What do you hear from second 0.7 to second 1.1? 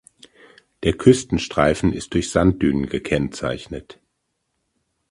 Der